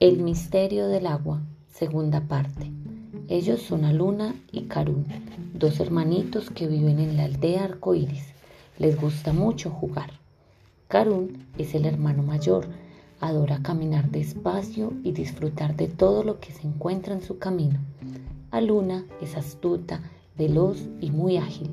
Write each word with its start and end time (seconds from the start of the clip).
El 0.00 0.22
misterio 0.22 0.88
del 0.88 1.06
agua, 1.06 1.42
segunda 1.68 2.26
parte. 2.26 2.72
Ellos 3.28 3.60
son 3.60 3.84
Aluna 3.84 4.34
y 4.50 4.62
Karun, 4.62 5.04
dos 5.52 5.78
hermanitos 5.78 6.48
que 6.48 6.66
viven 6.66 6.98
en 7.00 7.18
la 7.18 7.24
aldea 7.24 7.64
Arcoíris. 7.64 8.32
Les 8.78 8.98
gusta 8.98 9.34
mucho 9.34 9.68
jugar. 9.68 10.12
Karun 10.88 11.44
es 11.58 11.74
el 11.74 11.84
hermano 11.84 12.22
mayor, 12.22 12.66
adora 13.20 13.60
caminar 13.62 14.10
despacio 14.10 14.94
y 15.04 15.12
disfrutar 15.12 15.76
de 15.76 15.88
todo 15.88 16.24
lo 16.24 16.40
que 16.40 16.52
se 16.52 16.66
encuentra 16.66 17.12
en 17.12 17.20
su 17.20 17.38
camino. 17.38 17.78
Aluna 18.50 19.04
es 19.20 19.36
astuta, 19.36 20.00
veloz 20.38 20.78
y 21.02 21.10
muy 21.10 21.36
ágil. 21.36 21.68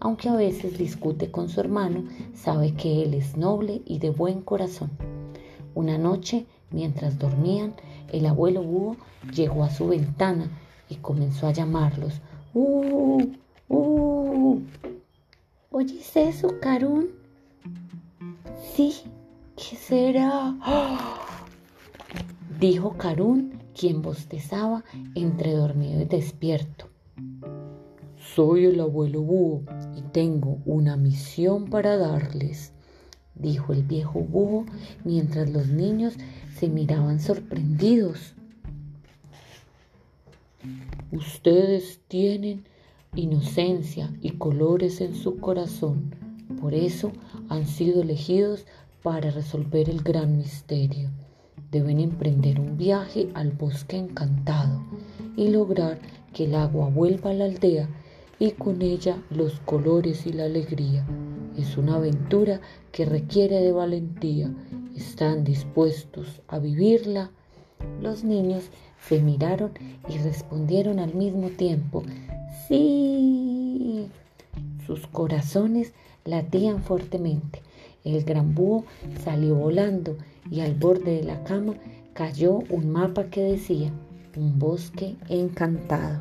Aunque 0.00 0.30
a 0.30 0.34
veces 0.34 0.78
discute 0.78 1.30
con 1.30 1.50
su 1.50 1.60
hermano, 1.60 2.04
sabe 2.32 2.72
que 2.72 3.02
él 3.02 3.12
es 3.12 3.36
noble 3.36 3.82
y 3.84 3.98
de 3.98 4.08
buen 4.08 4.40
corazón. 4.40 4.92
Una 5.74 5.98
noche, 5.98 6.46
mientras 6.70 7.18
dormían, 7.18 7.74
el 8.12 8.26
abuelo 8.26 8.62
búho 8.62 8.96
llegó 9.34 9.64
a 9.64 9.70
su 9.70 9.88
ventana 9.88 10.50
y 10.88 10.96
comenzó 10.96 11.46
a 11.46 11.52
llamarlos. 11.52 12.20
¡Uh! 12.54 13.22
¡Uh! 13.68 14.60
¿Oyes 15.70 16.16
eso, 16.16 16.58
Carún? 16.60 17.08
Sí, 18.74 18.94
¿qué 19.56 19.76
será? 19.76 20.54
Dijo 22.60 22.96
Carún, 22.96 23.58
quien 23.78 24.00
bostezaba 24.00 24.84
entre 25.14 25.52
dormido 25.52 26.00
y 26.00 26.04
despierto. 26.06 26.88
Soy 28.34 28.66
el 28.66 28.80
abuelo 28.80 29.22
búho 29.22 29.62
y 29.96 30.02
tengo 30.02 30.58
una 30.64 30.96
misión 30.96 31.66
para 31.66 31.96
darles, 31.96 32.72
dijo 33.38 33.72
el 33.72 33.82
viejo 33.82 34.20
búho 34.20 34.66
mientras 35.04 35.50
los 35.50 35.68
niños 35.68 36.14
se 36.58 36.68
miraban 36.68 37.20
sorprendidos. 37.20 38.34
Ustedes 41.12 42.00
tienen 42.08 42.64
inocencia 43.14 44.12
y 44.20 44.32
colores 44.32 45.00
en 45.00 45.14
su 45.14 45.38
corazón, 45.38 46.14
por 46.60 46.74
eso 46.74 47.12
han 47.48 47.66
sido 47.66 48.02
elegidos 48.02 48.66
para 49.02 49.30
resolver 49.30 49.88
el 49.88 50.02
gran 50.02 50.36
misterio. 50.36 51.10
Deben 51.70 52.00
emprender 52.00 52.60
un 52.60 52.76
viaje 52.76 53.28
al 53.34 53.50
bosque 53.52 53.96
encantado 53.96 54.82
y 55.36 55.48
lograr 55.48 55.98
que 56.32 56.44
el 56.44 56.54
agua 56.54 56.88
vuelva 56.88 57.30
a 57.30 57.34
la 57.34 57.44
aldea 57.44 57.88
y 58.38 58.52
con 58.52 58.82
ella 58.82 59.22
los 59.30 59.60
colores 59.60 60.26
y 60.26 60.32
la 60.32 60.44
alegría. 60.44 61.06
Es 61.56 61.76
una 61.76 61.96
aventura 61.96 62.60
que 62.92 63.04
requiere 63.04 63.60
de 63.60 63.72
valentía. 63.72 64.50
¿Están 64.94 65.44
dispuestos 65.44 66.42
a 66.48 66.58
vivirla? 66.58 67.30
Los 68.00 68.24
niños 68.24 68.70
se 69.08 69.20
miraron 69.20 69.72
y 70.08 70.18
respondieron 70.18 70.98
al 70.98 71.14
mismo 71.14 71.48
tiempo, 71.50 72.02
sí. 72.68 74.08
Sus 74.86 75.06
corazones 75.06 75.92
latían 76.24 76.82
fuertemente. 76.82 77.62
El 78.04 78.22
gran 78.24 78.54
búho 78.54 78.84
salió 79.24 79.54
volando 79.54 80.16
y 80.50 80.60
al 80.60 80.74
borde 80.74 81.16
de 81.16 81.24
la 81.24 81.42
cama 81.44 81.74
cayó 82.14 82.60
un 82.70 82.90
mapa 82.90 83.24
que 83.24 83.42
decía, 83.42 83.92
un 84.36 84.58
bosque 84.58 85.16
encantado. 85.28 86.20